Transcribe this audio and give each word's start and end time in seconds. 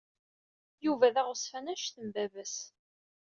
Yuba 0.85 1.13
d 1.13 1.15
aɣezfan 1.21 1.69
anect 1.71 1.95
n 2.05 2.07
baba-s. 2.13 2.55